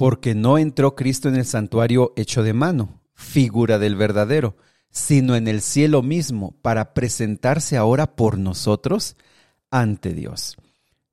[0.00, 4.56] Porque no entró Cristo en el santuario hecho de mano, figura del verdadero,
[4.88, 9.18] sino en el cielo mismo, para presentarse ahora por nosotros
[9.70, 10.56] ante Dios.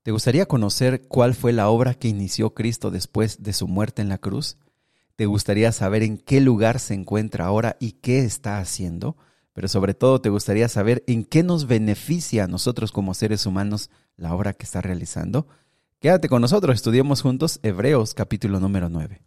[0.04, 4.08] ¿Te gustaría conocer cuál fue la obra que inició Cristo después de su muerte en
[4.08, 4.56] la cruz?
[5.18, 9.18] ¿Te gustaría saber en qué lugar se encuentra ahora y qué está haciendo?
[9.52, 13.90] Pero sobre todo te gustaría saber en qué nos beneficia a nosotros como seres humanos
[14.16, 15.46] la obra que está realizando.
[16.00, 19.20] Quédate con nosotros, estudiemos juntos Hebreos capítulo número 9.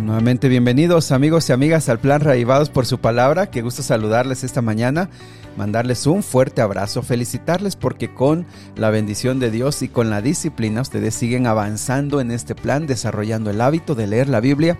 [0.00, 3.50] Nuevamente bienvenidos amigos y amigas al plan Raivados por su palabra.
[3.50, 5.10] Qué gusto saludarles esta mañana,
[5.58, 10.80] mandarles un fuerte abrazo, felicitarles porque con la bendición de Dios y con la disciplina
[10.80, 14.78] ustedes siguen avanzando en este plan, desarrollando el hábito de leer la Biblia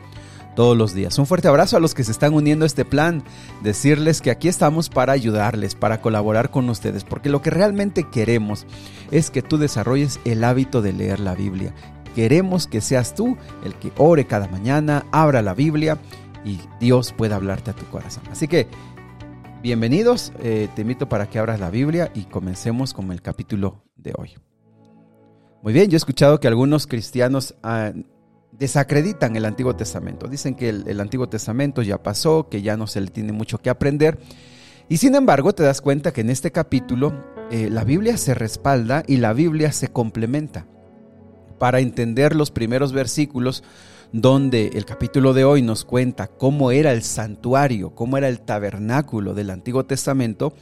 [0.55, 1.19] todos los días.
[1.19, 3.23] Un fuerte abrazo a los que se están uniendo a este plan,
[3.63, 8.67] decirles que aquí estamos para ayudarles, para colaborar con ustedes, porque lo que realmente queremos
[9.11, 11.75] es que tú desarrolles el hábito de leer la Biblia
[12.15, 15.99] Queremos que seas tú el que ore cada mañana, abra la Biblia
[16.45, 18.25] y Dios pueda hablarte a tu corazón.
[18.31, 18.67] Así que,
[19.63, 24.13] bienvenidos, eh, te invito para que abras la Biblia y comencemos con el capítulo de
[24.17, 24.31] hoy.
[25.63, 27.93] Muy bien, yo he escuchado que algunos cristianos ah,
[28.53, 30.29] desacreditan el Antiguo Testamento.
[30.29, 33.71] Dicen que el, Antiguo Testamento ya pasó, que ya no se le tiene mucho que
[33.71, 34.19] aprender.
[34.89, 37.13] Y sin embargo, te das cuenta que en este capítulo
[37.51, 40.67] eh, la Biblia se respalda y la Biblia se complementa
[41.59, 43.63] para entender los primeros versículos
[44.13, 49.35] donde el capítulo de hoy nos cuenta cómo era el santuario, cómo era el tabernáculo
[49.35, 50.53] del Antiguo Testamento,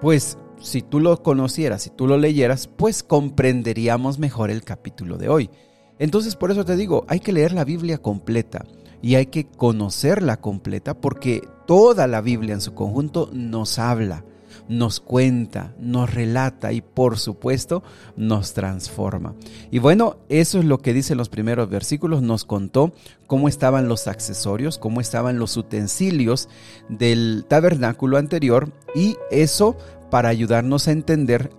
[0.00, 5.28] pues si tú lo conocieras, si tú lo leyeras, pues comprenderíamos mejor el capítulo de
[5.28, 5.50] hoy.
[5.98, 8.64] Entonces por eso te digo, hay que leer la Biblia completa
[9.00, 14.24] y hay que conocerla completa porque toda la Biblia en su conjunto nos habla
[14.68, 17.82] nos cuenta, nos relata y por supuesto
[18.16, 19.34] nos transforma.
[19.70, 22.22] Y bueno, eso es lo que dice los primeros versículos.
[22.22, 22.92] Nos contó
[23.26, 26.48] cómo estaban los accesorios, cómo estaban los utensilios
[26.88, 29.76] del tabernáculo anterior y eso
[30.10, 31.50] para ayudarnos a entender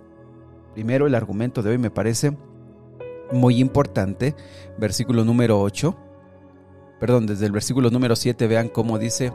[0.74, 2.36] primero el argumento de hoy me parece
[3.32, 4.34] muy importante,
[4.78, 5.96] versículo número 8.
[7.00, 9.32] Perdón, desde el versículo número 7 vean cómo dice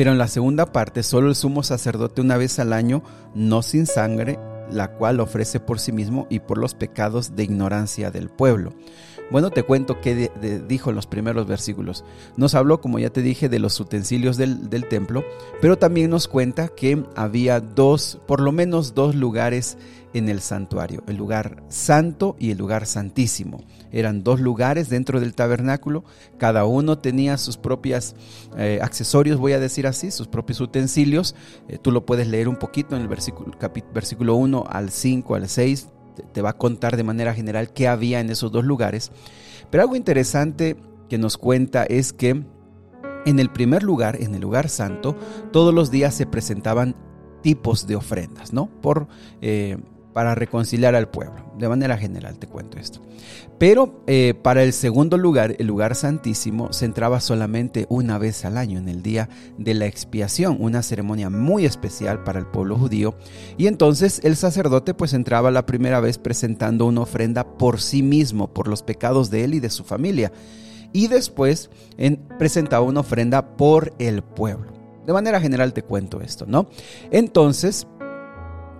[0.00, 3.02] pero en la segunda parte, solo el sumo sacerdote una vez al año,
[3.34, 4.38] no sin sangre,
[4.70, 8.72] la cual ofrece por sí mismo y por los pecados de ignorancia del pueblo.
[9.30, 10.30] Bueno, te cuento qué
[10.66, 12.04] dijo en los primeros versículos.
[12.36, 15.24] Nos habló, como ya te dije, de los utensilios del, templo,
[15.60, 19.78] pero también nos cuenta que había dos, por lo menos dos lugares
[20.12, 23.62] en el santuario, el lugar santo y el lugar santísimo.
[23.92, 26.04] Eran dos lugares dentro del tabernáculo,
[26.38, 28.16] cada uno tenía sus propios
[28.56, 31.36] eh, accesorios, voy a decir así, sus propios utensilios.
[31.68, 33.56] Eh, tú lo puedes leer un poquito en el versículo,
[33.94, 35.88] versículo 1 al 5, al 6,
[36.20, 39.10] te va a contar de manera general qué había en esos dos lugares.
[39.70, 40.76] Pero algo interesante
[41.08, 42.44] que nos cuenta es que
[43.26, 45.16] en el primer lugar, en el lugar santo,
[45.52, 46.94] todos los días se presentaban
[47.42, 48.66] tipos de ofrendas, ¿no?
[48.80, 49.08] Por
[49.40, 49.78] eh,
[50.12, 51.52] para reconciliar al pueblo.
[51.58, 53.00] De manera general te cuento esto.
[53.58, 58.56] Pero eh, para el segundo lugar, el lugar santísimo, se entraba solamente una vez al
[58.56, 59.28] año, en el día
[59.58, 63.14] de la expiación, una ceremonia muy especial para el pueblo judío.
[63.58, 68.52] Y entonces el sacerdote pues entraba la primera vez presentando una ofrenda por sí mismo,
[68.52, 70.32] por los pecados de él y de su familia.
[70.92, 71.70] Y después
[72.38, 74.72] presentaba una ofrenda por el pueblo.
[75.06, 76.68] De manera general te cuento esto, ¿no?
[77.10, 77.86] Entonces,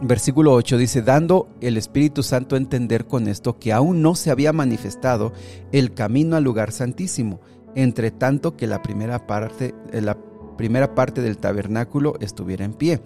[0.03, 4.31] Versículo 8 dice, dando el Espíritu Santo a entender con esto que aún no se
[4.31, 5.35] había manifestado
[5.73, 7.41] el camino al lugar santísimo,
[7.75, 10.17] entre tanto que la primera parte, eh, la
[10.57, 13.03] primera parte del tabernáculo estuviera en pie,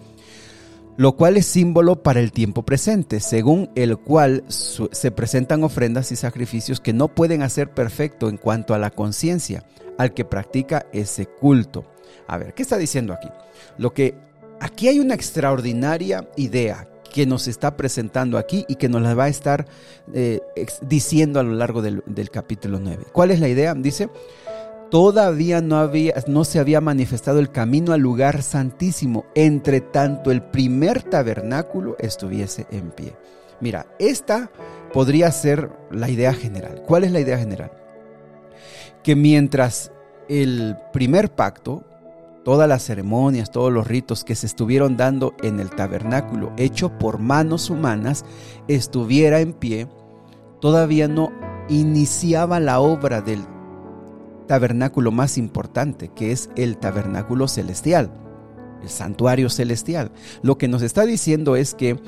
[0.95, 6.15] lo cual es símbolo para el tiempo presente, según el cual se presentan ofrendas y
[6.15, 9.65] sacrificios que no pueden hacer perfecto en cuanto a la conciencia
[9.97, 11.83] al que practica ese culto.
[12.27, 13.27] A ver, ¿qué está diciendo aquí?
[13.77, 14.15] Lo que
[14.59, 19.25] Aquí hay una extraordinaria idea que nos está presentando aquí y que nos la va
[19.25, 19.65] a estar
[20.13, 20.41] eh,
[20.81, 23.05] diciendo a lo largo del, capítulo 9.
[23.13, 23.73] ¿Cuál es la idea?
[23.73, 24.09] Dice,
[24.91, 30.41] todavía no, había, no se había manifestado el camino al lugar santísimo, entre tanto el
[30.41, 33.15] primer tabernáculo estuviese en pie.
[33.61, 34.51] Mira, esta
[34.91, 36.83] podría ser la idea general.
[36.85, 37.71] ¿Cuál es la idea general?
[39.03, 39.91] Que mientras
[40.27, 41.83] el primer pacto,
[42.45, 47.17] todas las ceremonias, todos los ritos que se estuvieron dando en el tabernáculo hecho por
[47.17, 48.23] manos humanas
[48.67, 49.87] estuviera en pie,
[50.61, 51.31] todavía no
[51.69, 53.41] iniciaba la obra del
[54.47, 58.11] tabernáculo más importante, que es el tabernáculo celestial.
[58.83, 60.11] el santuario celestial.
[60.43, 61.99] Lo que nos está diciendo es que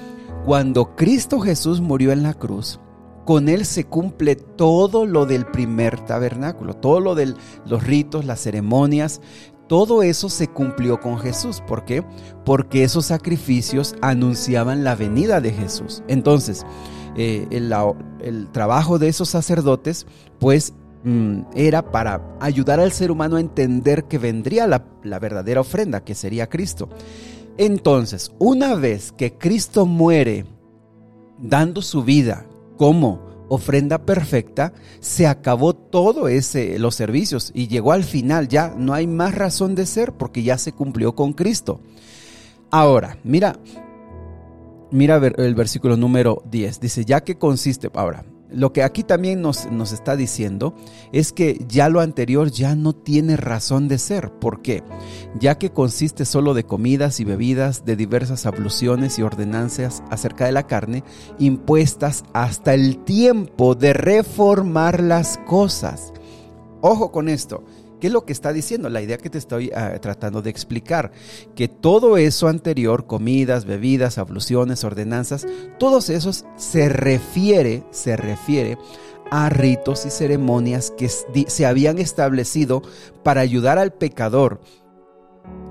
[0.45, 2.80] cuando Cristo Jesús murió en la cruz,
[3.25, 7.33] con él se cumple todo lo del primer tabernáculo, todo lo de
[7.66, 9.19] los ritos, las ceremonias,
[9.68, 11.62] todo eso se cumplió con Jesús.
[11.66, 12.04] ¿Por qué?
[12.46, 16.04] Porque esos sacrificios anunciaban la venida de Jesús.
[16.08, 16.66] Entonces,
[17.16, 20.06] eh, el, trabajo de esos sacerdotes,
[20.40, 20.74] pues
[21.04, 26.04] mm, era para ayudar al ser humano a entender que vendría la, la verdadera ofrenda,
[26.04, 26.90] que sería Cristo.
[27.58, 30.46] Entonces, una vez que Cristo muere
[31.40, 32.46] dando su vida
[32.78, 38.94] como ofrenda perfecta, se acabó todo ese los servicios y llegó al final, ya no
[38.94, 41.80] hay más razón de ser porque ya se cumplió con Cristo.
[42.72, 43.60] Ahora, mira
[44.90, 49.70] mira el versículo número 10, dice, "Ya que consiste ahora lo que aquí también nos,
[49.72, 50.74] nos, está diciendo
[51.12, 54.32] es que ya lo anterior ya no tiene razón de ser.
[54.32, 54.84] ¿Por qué?
[55.40, 60.54] Ya que consiste solo de comidas y bebidas, de diversas abluciones y ordenanzas acerca de
[60.54, 61.04] la carne,
[61.40, 66.14] impuestas hasta el tiempo de reformar las cosas.
[66.82, 67.64] Ojo con esto.
[68.00, 68.90] ¿Qué es lo que está diciendo?
[68.90, 71.12] La idea que te estoy ah, tratando de explicar,
[71.56, 75.48] que todo eso anterior, comidas, bebidas, abluciones, ordenanzas,
[75.80, 78.78] todos esos se refiere, se refiere
[79.32, 82.82] a ritos y ceremonias que se habían establecido
[83.24, 84.62] para ayudar al pecador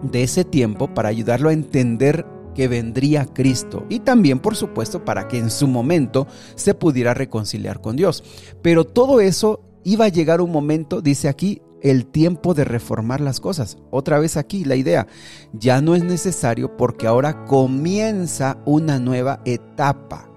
[0.03, 5.29] de ese tiempo, para ayudarlo a entender que vendría Cristo y también por supuesto para
[5.29, 8.25] que en su momento se pudiera reconciliar con Dios.
[8.63, 13.41] Pero todo eso iba a llegar un momento, dice aquí, el tiempo de reformar las
[13.41, 13.79] cosas.
[13.91, 15.07] Otra vez aquí la idea,
[15.53, 20.29] ya no es necesario porque ahora comienza una nueva etapa.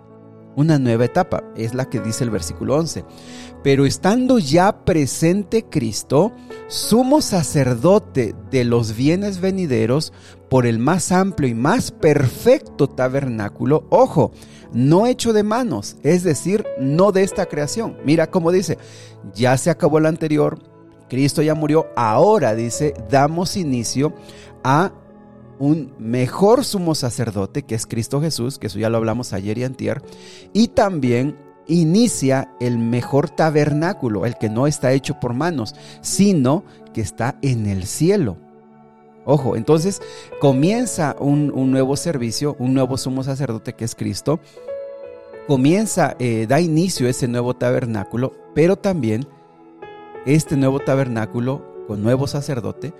[0.55, 3.05] Una nueva etapa, es la que dice el versículo 11.
[3.63, 6.33] Pero estando ya presente Cristo,
[6.67, 10.11] sumo sacerdote de los bienes venideros
[10.49, 14.31] por el más amplio y más perfecto tabernáculo, ojo,
[14.73, 17.97] no hecho de manos, es decir, no de esta creación.
[18.03, 18.77] Mira cómo dice,
[19.33, 20.59] ya se acabó el anterior,
[21.09, 24.13] Cristo ya murió, ahora dice, damos inicio
[24.63, 24.93] a
[25.59, 29.65] un mejor sumo sacerdote, que es Cristo Jesús, que eso ya lo hablamos ayer y
[29.65, 30.01] antier,
[30.53, 36.63] y también inicia el mejor tabernáculo, el que no está hecho por manos, sino
[36.93, 38.37] que está en el cielo.
[39.25, 40.01] Ojo, entonces
[40.39, 44.39] comienza un, nuevo servicio, un nuevo sumo sacerdote que es Cristo,
[45.47, 49.27] comienza, eh, da inicio ese nuevo tabernáculo, pero también
[50.25, 52.93] este nuevo tabernáculo con nuevo sacerdote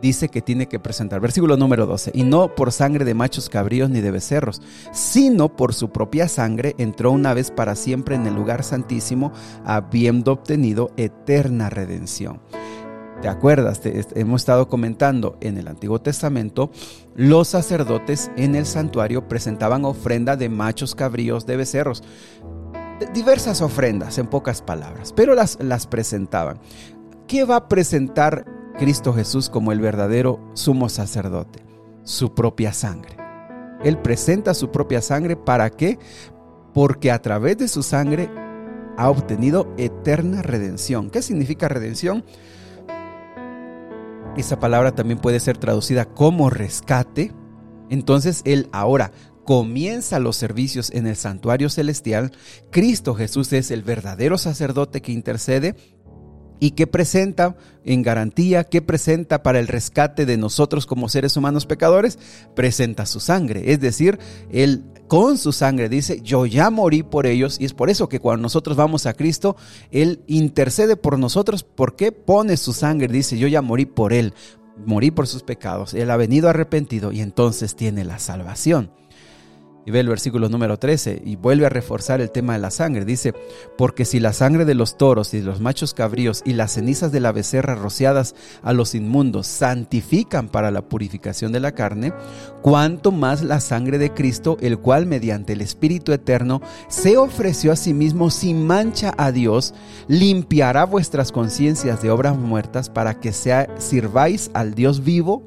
[0.00, 3.88] dice que tiene que presentar, versículo número 12, y no por sangre de machos cabríos
[3.88, 4.60] ni de becerros,
[4.92, 9.32] sino por su propia sangre entró una vez para siempre en el lugar santísimo,
[9.64, 12.40] habiendo obtenido eterna redención.
[13.22, 13.80] ¿Te acuerdas?
[13.84, 16.72] hemos estado comentando en el Antiguo Testamento,
[17.14, 22.02] los sacerdotes en el santuario presentaban ofrenda de machos cabríos de becerros
[23.06, 26.58] diversas ofrendas, en pocas palabras, pero las, las presentaban.
[27.26, 28.44] ¿Qué va a presentar
[28.78, 31.64] Cristo Jesús como el verdadero sumo sacerdote?
[32.04, 33.16] Su propia sangre.
[33.84, 35.98] Él presenta su propia sangre para qué?
[36.74, 38.30] Porque a través de su sangre
[38.96, 41.10] ha obtenido eterna redención.
[41.10, 42.24] ¿Qué significa redención?
[44.36, 47.32] Esa palabra también puede ser traducida como rescate.
[47.90, 49.12] Entonces Él ahora
[49.44, 52.32] comienza los servicios en el santuario celestial,
[52.70, 55.74] Cristo Jesús es el verdadero sacerdote que intercede
[56.62, 61.66] y que presenta en garantía, que presenta para el rescate de nosotros como seres humanos
[61.66, 62.20] pecadores,
[62.54, 63.72] presenta su sangre.
[63.72, 67.90] Es decir, Él con su sangre dice, yo ya morí por ellos y es por
[67.90, 69.56] eso que cuando nosotros vamos a Cristo,
[69.90, 74.32] Él intercede por nosotros porque pone su sangre, dice, yo ya morí por Él,
[74.86, 78.92] morí por sus pecados, Él ha venido arrepentido y entonces tiene la salvación.
[79.84, 83.04] Y ve el versículo número 13 y vuelve a reforzar el tema de la sangre.
[83.04, 83.34] Dice,
[83.76, 87.10] porque si la sangre de los toros y de los machos cabríos y las cenizas
[87.10, 92.12] de la becerra rociadas a los inmundos santifican para la purificación de la carne,
[92.62, 97.76] cuanto más la sangre de Cristo, el cual mediante el Espíritu Eterno se ofreció a
[97.76, 99.74] sí mismo sin mancha a Dios,
[100.06, 105.42] limpiará vuestras conciencias de obras muertas para que sea, sirváis al Dios vivo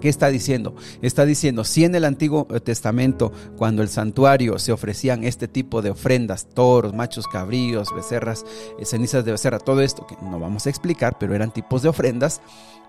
[0.00, 0.74] ¿Qué está diciendo?
[1.02, 5.90] Está diciendo, si en el Antiguo Testamento, cuando el santuario se ofrecían este tipo de
[5.90, 8.44] ofrendas, toros, machos cabríos, becerras,
[8.78, 11.88] eh, cenizas de becerra, todo esto que no vamos a explicar, pero eran tipos de
[11.88, 12.40] ofrendas,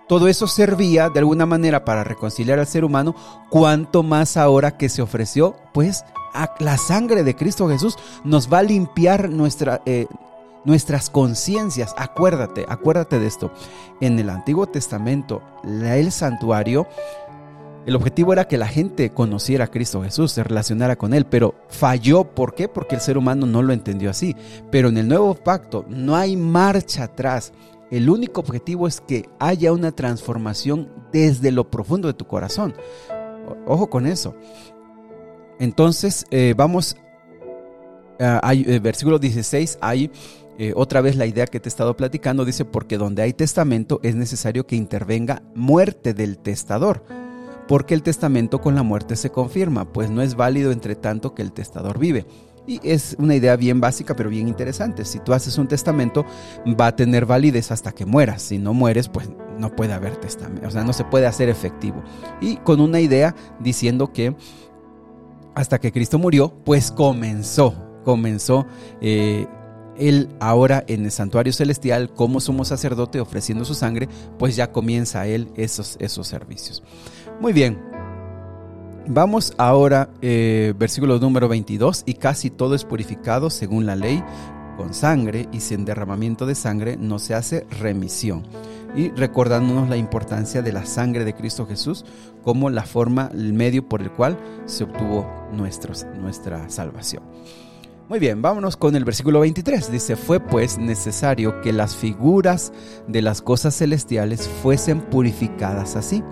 [0.07, 3.15] todo eso servía de alguna manera para reconciliar al ser humano,
[3.49, 6.03] cuanto más ahora que se ofreció, pues
[6.59, 10.07] la sangre de Cristo Jesús nos va a limpiar nuestra, eh,
[10.65, 11.93] nuestras conciencias.
[11.97, 13.51] Acuérdate, acuérdate de esto.
[14.01, 16.87] En el Antiguo Testamento, el santuario,
[17.85, 21.55] el objetivo era que la gente conociera a Cristo Jesús, se relacionara con Él, pero
[21.69, 22.23] falló.
[22.23, 22.67] ¿Por qué?
[22.67, 24.35] Porque el ser humano no lo entendió así.
[24.69, 27.53] Pero en el nuevo pacto no hay marcha atrás.
[27.89, 32.75] El único objetivo es que haya una transformación desde lo profundo de tu corazón.
[33.65, 34.35] Ojo con eso.
[35.59, 36.95] Entonces, eh, vamos,
[38.19, 40.11] eh, versículo 16, hay
[40.61, 44.01] eh, otra vez la idea que te he estado platicando, dice, porque donde hay testamento
[44.03, 47.05] es necesario que intervenga muerte del testador,
[47.65, 51.43] porque el testamento con la muerte se confirma, pues no es válido entre tanto que
[51.43, 52.25] el testador vive.
[52.67, 55.05] Y es una idea bien básica, pero bien interesante.
[55.05, 56.25] Si tú haces un testamento,
[56.79, 58.41] va a tener validez hasta que mueras.
[58.41, 60.67] Si no mueres, pues no puede haber testamento.
[60.67, 62.03] O sea, no se puede hacer efectivo.
[62.41, 64.35] Y con una idea diciendo que
[65.55, 67.73] hasta que Cristo murió, pues comenzó,
[68.03, 68.67] comenzó
[68.99, 69.47] eh,
[69.99, 75.27] él ahora en el santuario celestial como sumo sacerdote ofreciendo su sangre, pues ya comienza
[75.27, 76.83] él esos, esos servicios.
[77.39, 77.79] Muy bien,
[79.07, 84.23] vamos ahora, eh, versículo número 22, y casi todo es purificado según la ley
[84.77, 88.43] con sangre y sin derramamiento de sangre no se hace remisión.
[88.95, 92.05] Y recordándonos la importancia de la sangre de Cristo Jesús
[92.43, 97.23] como la forma, el medio por el cual se obtuvo nuestra salvación.
[98.09, 99.91] Muy bien, vámonos con el versículo 23.
[99.91, 102.73] Dice, fue pues necesario que las figuras
[103.07, 106.23] de las cosas celestiales fuesen purificadas así,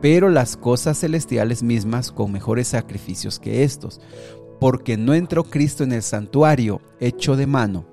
[0.00, 4.00] pero las cosas celestiales mismas con mejores sacrificios que estos,
[4.60, 7.86] porque no entró Cristo en el santuario hecho de mano,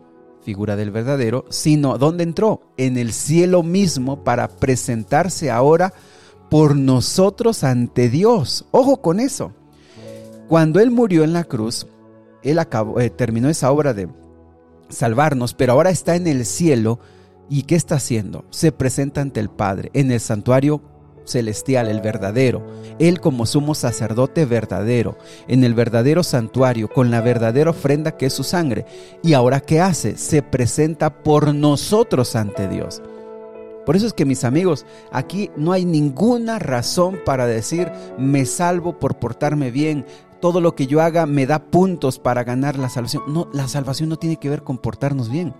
[0.44, 2.62] figura del verdadero, sino ¿dónde entró?
[2.78, 5.92] En el cielo mismo para presentarse ahora
[6.52, 8.68] por nosotros ante Dios.
[8.70, 9.54] Ojo con eso.
[10.48, 11.88] Cuando Él murió en la cruz,
[12.44, 12.60] él
[13.00, 14.08] eh, terminó esa obra de
[14.90, 17.00] salvarnos, pero ahora está en el cielo.
[17.50, 18.46] ¿Y qué está haciendo?
[18.50, 20.82] Se presenta ante el Padre en el santuario
[21.26, 22.66] celestial, el verdadero.
[23.00, 25.18] Él como sumo sacerdote verdadero,
[25.48, 28.86] en el verdadero santuario, con la verdadera ofrenda que es su sangre.
[29.24, 30.18] ¿Y ahora qué hace?
[30.18, 33.02] Se presenta por nosotros ante Dios.
[33.86, 39.00] Por eso es que mis amigos, aquí no hay ninguna razón para decir me salvo
[39.00, 40.06] por portarme bien,
[40.42, 43.24] todo lo que yo haga me da puntos para ganar la salvación.
[43.28, 45.54] No, la salvación no tiene que ver con portarnos bien.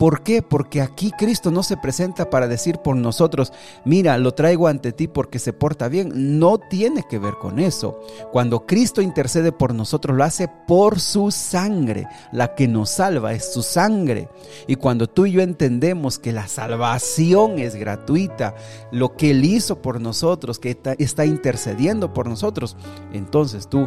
[0.00, 0.40] ¿Por qué?
[0.40, 3.52] Porque aquí Cristo no se presenta para decir por nosotros,
[3.84, 6.38] mira, lo traigo ante ti porque se porta bien.
[6.38, 8.00] No tiene que ver con eso.
[8.32, 12.06] Cuando Cristo intercede por nosotros, lo hace por su sangre.
[12.32, 14.30] La que nos salva es su sangre.
[14.66, 18.54] Y cuando tú y yo entendemos que la salvación es gratuita,
[18.92, 22.74] lo que Él hizo por nosotros, que está intercediendo por nosotros,
[23.12, 23.86] entonces tú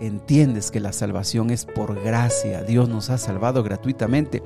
[0.00, 2.62] entiendes que la salvación es por gracia.
[2.62, 4.42] Dios nos ha salvado gratuitamente.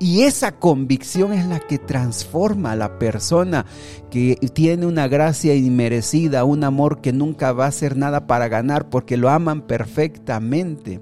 [0.00, 3.66] Y esa convicción es la que transforma a la persona
[4.10, 8.90] que tiene una gracia inmerecida, un amor que nunca va a hacer nada para ganar
[8.90, 11.00] porque lo aman perfectamente.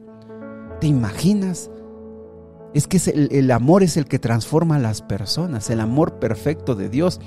[0.81, 1.71] ¿Te imaginas?
[2.73, 6.75] Es que el, el amor es el que transforma a las personas, el amor perfecto
[6.75, 7.21] de Dios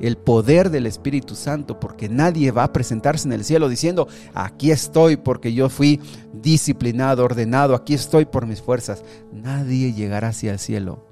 [0.00, 4.72] el poder del Espíritu Santo, porque nadie va a presentarse en el cielo diciendo, aquí
[4.72, 6.00] estoy porque yo fui
[6.32, 9.04] disciplinado, ordenado, aquí estoy por mis fuerzas.
[9.32, 11.11] Nadie llegará hacia el cielo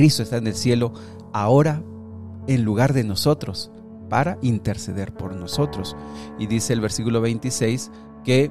[0.00, 0.94] Cristo está en el cielo
[1.34, 1.82] ahora
[2.46, 3.70] en lugar de nosotros
[4.08, 5.94] para interceder por nosotros.
[6.38, 7.90] Y dice el versículo 26
[8.24, 8.50] que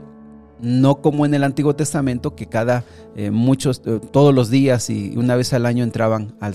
[0.62, 5.18] no como en el Antiguo Testamento, que cada eh, muchos, eh, todos los días y
[5.18, 6.54] una vez al año entraban al,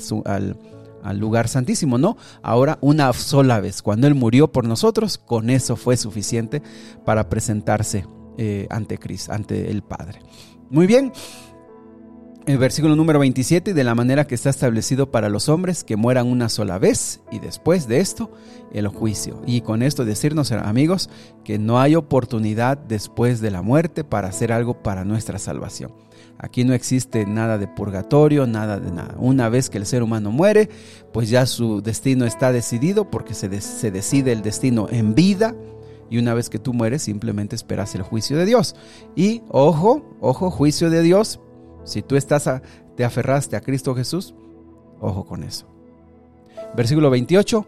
[1.02, 5.74] al, lugar santísimo, no, ahora una sola vez, cuando Él murió por nosotros, con eso
[5.74, 6.62] fue suficiente
[7.04, 8.06] para presentarse
[8.38, 10.20] eh, ante Cristo, ante el Padre.
[10.70, 11.12] Muy bien,
[12.46, 16.26] el versículo número 27, de la manera que está establecido para los hombres que mueran
[16.26, 18.30] una sola vez y después de esto
[18.72, 19.40] el juicio.
[19.46, 21.08] Y con esto decirnos, amigos,
[21.42, 25.92] que no hay oportunidad después de la muerte para hacer algo para nuestra salvación.
[26.36, 29.14] Aquí no existe nada de purgatorio, nada de nada.
[29.18, 30.68] Una vez que el ser humano muere,
[31.12, 35.54] pues ya su destino está decidido porque se, se decide el destino en vida.
[36.10, 38.76] Y una vez que tú mueres, simplemente esperas el juicio de Dios.
[39.16, 41.40] Y ojo, ojo, juicio de Dios
[41.84, 42.50] si tú estás
[42.96, 44.34] te aferraste a Cristo Jesús,
[45.00, 45.66] ojo con eso.
[46.76, 47.66] Versículo 28.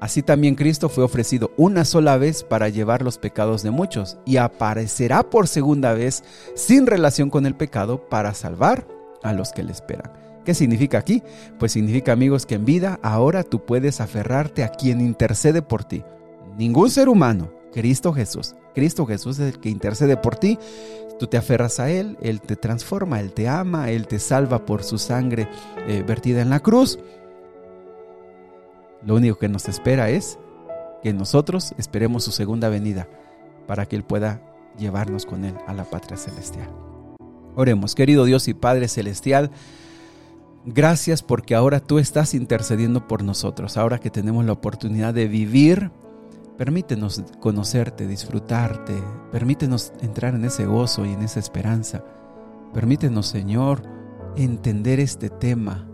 [0.00, 4.36] Así también Cristo fue ofrecido una sola vez para llevar los pecados de muchos y
[4.36, 6.22] aparecerá por segunda vez
[6.54, 8.86] sin relación con el pecado para salvar
[9.22, 10.12] a los que le esperan.
[10.44, 11.22] ¿Qué significa aquí?
[11.58, 16.04] Pues significa amigos que en vida ahora tú puedes aferrarte a quien intercede por ti.
[16.58, 18.54] Ningún ser humano, Cristo Jesús.
[18.72, 20.60] Cristo Jesús es el que intercede por ti.
[21.18, 24.84] Tú te aferras a Él, Él te transforma, Él te ama, Él te salva por
[24.84, 25.48] su sangre
[25.88, 27.00] eh, vertida en la cruz.
[29.04, 30.38] Lo único que nos espera es
[31.02, 33.08] que nosotros esperemos su segunda venida
[33.66, 34.40] para que Él pueda
[34.78, 36.70] llevarnos con Él a la patria celestial.
[37.56, 39.50] Oremos, querido Dios y Padre celestial.
[40.64, 45.90] Gracias porque ahora tú estás intercediendo por nosotros, ahora que tenemos la oportunidad de vivir.
[46.56, 48.94] Permítenos conocerte, disfrutarte,
[49.32, 52.04] permítenos entrar en ese gozo y en esa esperanza.
[52.72, 53.82] Permítenos, Señor,
[54.36, 55.88] entender este tema.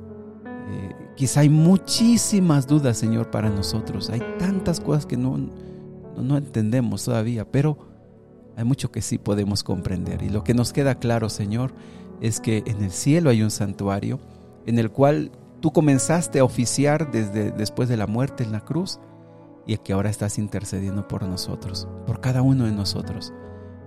[0.44, 4.10] Eh, quizá hay muchísimas dudas, Señor, para nosotros.
[4.10, 7.78] Hay tantas cosas que no, no, no entendemos todavía, pero
[8.56, 10.22] hay mucho que sí podemos comprender.
[10.22, 11.72] Y lo que nos queda claro, Señor,
[12.20, 14.20] es que en el cielo hay un santuario
[14.66, 19.00] en el cual tú comenzaste a oficiar desde después de la muerte en la cruz
[19.66, 23.32] y que ahora estás intercediendo por nosotros, por cada uno de nosotros.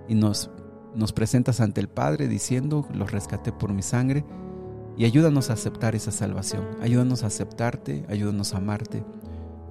[0.08, 0.50] Y nos,
[0.94, 4.24] nos presentas ante el Padre diciendo, los rescaté por mi sangre
[4.96, 6.66] y ayúdanos a aceptar esa salvación.
[6.80, 9.04] Ayúdanos a aceptarte, ayúdanos a amarte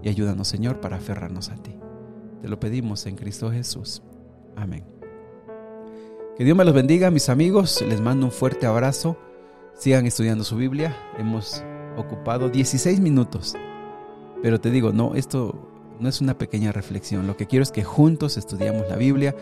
[0.01, 1.77] y ayúdanos Señor para aferrarnos a ti.
[2.41, 4.01] Te lo pedimos en Cristo Jesús.
[4.55, 4.83] Amén.
[6.37, 7.83] Que Dios me los bendiga, mis amigos.
[7.87, 9.17] Les mando un fuerte abrazo.
[9.75, 10.95] Sigan estudiando su Biblia.
[11.17, 11.63] Hemos
[11.95, 13.55] ocupado 16 minutos.
[14.41, 17.27] Pero te digo, no, esto no es una pequeña reflexión.
[17.27, 19.35] Lo que quiero es que juntos estudiamos la Biblia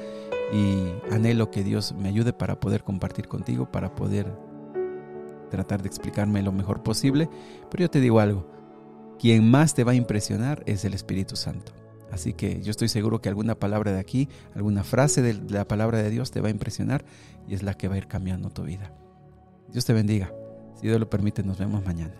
[0.53, 4.31] y anhelo que Dios me ayude para poder compartir contigo, para poder
[5.49, 7.29] tratar de explicarme lo mejor posible.
[7.69, 8.47] Pero yo te digo algo,
[9.19, 11.73] quien más te va a impresionar es el Espíritu Santo.
[12.11, 15.99] Así que yo estoy seguro que alguna palabra de aquí, alguna frase de la palabra
[15.99, 17.05] de Dios te va a impresionar
[17.47, 18.93] y es la que va a ir cambiando tu vida.
[19.71, 20.33] Dios te bendiga.
[20.75, 22.15] Si Dios lo permite, nos vemos mañana.